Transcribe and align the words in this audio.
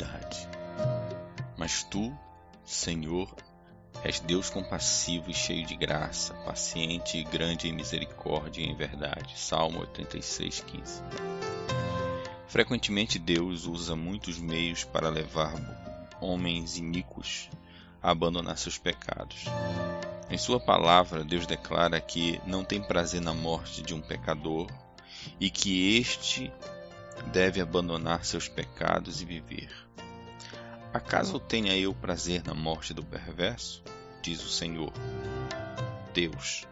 iniquidade. 0.00 0.48
Mas 1.56 1.82
tu, 1.84 2.16
Senhor, 2.64 3.32
és 4.02 4.20
Deus 4.20 4.48
compassivo 4.48 5.30
e 5.30 5.34
cheio 5.34 5.66
de 5.66 5.76
graça, 5.76 6.34
paciente 6.44 7.18
e 7.18 7.24
grande 7.24 7.68
em 7.68 7.72
misericórdia 7.72 8.62
e 8.62 8.66
em 8.66 8.74
verdade. 8.74 9.38
Salmo 9.38 9.80
86, 9.80 10.60
15. 10.66 11.02
Frequentemente 12.48 13.18
Deus 13.18 13.66
usa 13.66 13.94
muitos 13.94 14.38
meios 14.38 14.82
para 14.84 15.08
levar 15.08 15.54
homens 16.20 16.76
iníquos 16.76 17.48
a 18.02 18.10
abandonar 18.10 18.58
seus 18.58 18.78
pecados. 18.78 19.44
Em 20.28 20.38
Sua 20.38 20.58
palavra, 20.58 21.24
Deus 21.24 21.46
declara 21.46 22.00
que 22.00 22.40
não 22.46 22.64
tem 22.64 22.82
prazer 22.82 23.20
na 23.20 23.34
morte 23.34 23.82
de 23.82 23.94
um 23.94 24.00
pecador 24.00 24.66
e 25.38 25.50
que 25.50 25.96
este 25.96 26.52
deve 27.32 27.60
abandonar 27.60 28.24
seus 28.24 28.48
pecados 28.48 29.20
e 29.20 29.24
viver. 29.24 29.70
Acaso 30.92 31.38
tenha 31.38 31.76
eu 31.76 31.94
prazer 31.94 32.42
na 32.44 32.54
morte 32.54 32.92
do 32.92 33.04
perverso? 33.04 33.82
Diz 34.22 34.42
o 34.44 34.48
Senhor. 34.48 34.92
Deus. 36.12 36.66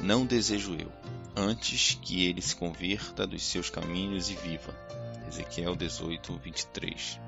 Não 0.00 0.24
desejo 0.24 0.74
eu 0.74 0.90
antes 1.36 1.98
que 2.02 2.26
ele 2.26 2.42
se 2.42 2.54
converta 2.54 3.26
dos 3.26 3.42
seus 3.42 3.70
caminhos 3.70 4.30
e 4.30 4.34
viva. 4.34 4.74
Ezequiel 5.28 5.74
18, 5.74 6.38
23. 6.38 7.20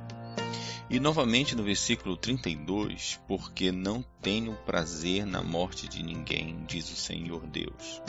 E 0.91 1.00
novamente 1.00 1.56
no 1.56 1.64
versículo 1.64 2.16
32, 2.16 3.19
porque 3.27 3.72
não 3.72 4.05
tenho 4.20 4.55
prazer 4.66 5.24
na 5.24 5.42
morte 5.42 5.88
de 5.88 6.02
ninguém, 6.02 6.62
diz 6.66 6.91
o 6.91 6.96
Senhor 6.96 7.47
Deus. 7.47 8.03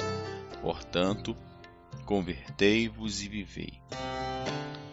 Portanto, 0.62 1.36
convertei-vos 2.06 3.22
e 3.24 3.28
vivei. 3.28 3.80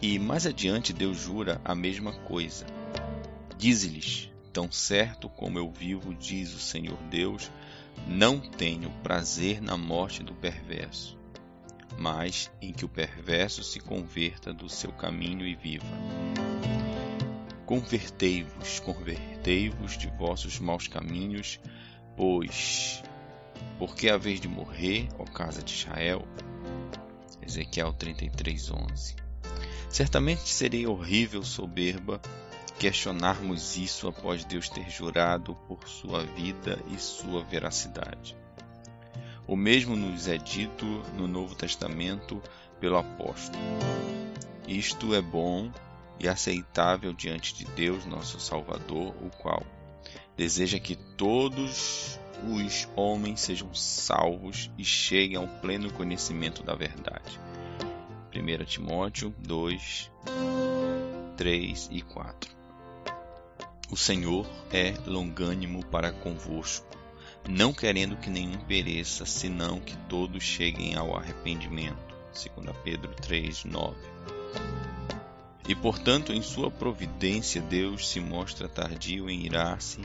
E 0.01 0.19
mais 0.19 0.47
adiante 0.47 0.93
Deus 0.93 1.19
jura 1.19 1.61
a 1.65 1.75
mesma 1.75 2.13
coisa. 2.13 2.67
Diz-lhes: 3.57 4.31
Tão 4.53 4.71
certo 4.71 5.29
como 5.29 5.59
eu 5.59 5.71
vivo, 5.71 6.15
diz 6.15 6.53
o 6.53 6.59
Senhor 6.59 6.99
Deus, 7.11 7.51
não 8.07 8.41
tenho 8.41 8.91
prazer 9.03 9.63
na 9.63 9.77
morte 9.77 10.23
do 10.23 10.35
perverso, 10.35 11.17
mas 11.99 12.51
em 12.61 12.73
que 12.73 12.85
o 12.85 12.89
perverso 12.89 13.63
se 13.63 13.81
converta 13.81 14.53
do 14.53 14.69
seu 14.69 14.93
caminho 14.93 15.47
e 15.47 15.55
viva. 15.55 15.87
Convertei-vos, 17.65 18.81
convertei-vos 18.81 19.97
de 19.97 20.09
vossos 20.09 20.59
maus 20.59 20.89
caminhos, 20.89 21.61
pois, 22.17 23.03
porque 23.79 24.11
a 24.11 24.19
vez 24.19 24.41
de 24.41 24.49
morrer, 24.49 25.09
ó 25.19 25.25
casa 25.25 25.63
de 25.63 25.73
Israel? 25.73 26.27
Ezequiel 27.47 27.93
33:11. 27.93 29.17
Certamente 29.89 30.49
seria 30.49 30.91
horrível 30.91 31.43
soberba 31.43 32.21
questionarmos 32.79 33.77
isso 33.77 34.09
após 34.09 34.45
Deus 34.45 34.69
ter 34.69 34.89
jurado 34.91 35.55
por 35.69 35.87
sua 35.87 36.25
vida 36.25 36.79
e 36.91 36.99
sua 36.99 37.45
veracidade. 37.45 38.37
O 39.47 39.57
mesmo 39.57 39.95
nos 39.95 40.29
é 40.29 40.39
dito 40.39 40.85
no 41.17 41.29
Novo 41.29 41.55
Testamento 41.55 42.43
pelo 42.81 42.97
apóstolo. 42.97 43.63
Isto 44.67 45.15
é 45.15 45.21
bom 45.21 45.71
e 46.19 46.29
aceitável 46.29 47.13
diante 47.13 47.55
de 47.55 47.65
Deus, 47.67 48.05
nosso 48.07 48.41
Salvador, 48.41 49.15
o 49.23 49.31
qual 49.39 49.63
deseja 50.37 50.79
que 50.79 50.97
todos 50.97 52.19
os 52.47 52.89
homens 52.97 53.41
sejam 53.41 53.75
salvos 53.75 54.71
e 54.77 54.85
cheguem 54.85 55.37
ao 55.37 55.47
pleno 55.47 55.93
conhecimento 55.93 56.63
da 56.63 56.75
verdade. 56.75 57.39
1 58.35 58.65
Timóteo 58.65 59.35
2, 59.39 60.11
3 61.37 61.89
e 61.93 62.03
4 62.03 62.63
o 63.93 63.97
Senhor 63.97 64.47
é 64.71 64.95
longânimo 65.07 65.85
para 65.85 66.11
convosco, 66.11 66.97
não 67.47 67.75
querendo 67.75 68.17
que 68.17 68.31
nenhum 68.31 68.57
pereça, 68.61 69.27
senão 69.27 69.79
que 69.81 69.95
todos 70.09 70.43
cheguem 70.43 70.97
ao 70.97 71.15
arrependimento. 71.15 72.17
2 72.33 72.75
Pedro 72.83 73.15
3, 73.17 73.67
9. 73.67 73.95
E 75.69 75.75
portanto, 75.75 76.33
em 76.33 76.41
sua 76.41 76.71
providência, 76.71 77.61
Deus 77.61 78.09
se 78.09 78.19
mostra 78.19 78.67
tardio 78.67 79.29
em 79.29 79.45
irar-se 79.45 80.01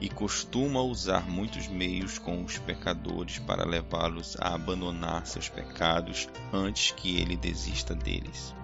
e 0.00 0.08
costuma 0.08 0.80
usar 0.80 1.28
muitos 1.28 1.68
meios 1.68 2.18
com 2.18 2.42
os 2.42 2.58
pecadores 2.58 3.38
para 3.38 3.68
levá-los 3.68 4.36
a 4.40 4.54
abandonar 4.54 5.26
seus 5.26 5.48
pecados 5.48 6.28
antes 6.52 6.92
que 6.92 7.18
ele 7.18 7.36
desista 7.36 7.94
deles. 7.94 8.54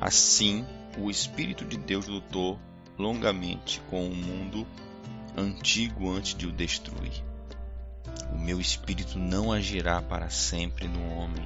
Assim, 0.00 0.64
o 0.98 1.10
Espírito 1.10 1.64
de 1.64 1.76
Deus 1.76 2.06
lutou 2.06 2.58
longamente 2.98 3.80
com 3.90 4.08
o 4.08 4.14
mundo 4.14 4.66
antigo 5.36 6.10
antes 6.10 6.34
de 6.34 6.46
o 6.46 6.52
destruir. 6.52 7.22
O 8.32 8.38
meu 8.38 8.60
espírito 8.60 9.18
não 9.18 9.52
agirá 9.52 10.00
para 10.00 10.30
sempre 10.30 10.86
no 10.86 11.14
homem, 11.14 11.44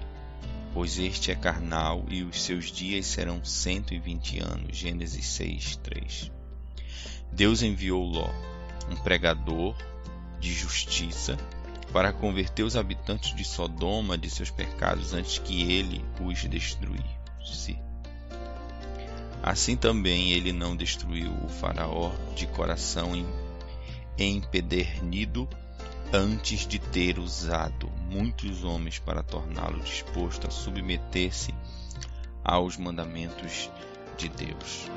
pois 0.75 0.99
este 0.99 1.31
é 1.31 1.35
carnal 1.35 2.05
e 2.09 2.23
os 2.23 2.43
seus 2.43 2.71
dias 2.71 3.07
serão 3.07 3.45
cento 3.45 3.95
e 3.95 3.99
vinte 3.99 4.39
anos. 4.39 4.77
Gênesis 4.77 5.27
6, 5.27 5.77
3. 5.77 6.31
Deus 7.33 7.63
enviou 7.63 8.05
Ló, 8.05 8.29
um 8.91 8.97
pregador 8.97 9.75
de 10.41 10.53
justiça, 10.53 11.37
para 11.93 12.13
converter 12.13 12.63
os 12.63 12.77
habitantes 12.77 13.35
de 13.35 13.45
Sodoma 13.45 14.19
de 14.19 14.29
seus 14.29 14.51
pecados 14.51 15.15
antes 15.15 15.39
que 15.39 15.73
ele 15.73 16.05
os 16.21 16.45
destruísse. 16.45 17.79
Assim 19.43 19.77
também 19.77 20.33
ele 20.33 20.53
não 20.53 20.77
destruiu 20.77 21.33
o 21.45 21.49
Faraó 21.49 22.11
de 22.35 22.47
coração 22.47 23.13
empedernido 24.19 25.49
antes 26.13 26.67
de 26.67 26.79
ter 26.79 27.19
usado 27.19 27.91
muitos 28.11 28.65
homens 28.65 28.99
para 28.99 29.23
torná-lo 29.23 29.81
disposto 29.81 30.47
a 30.47 30.51
submeter-se 30.51 31.55
aos 32.45 32.77
mandamentos 32.77 33.71
de 34.17 34.29
Deus. 34.29 34.91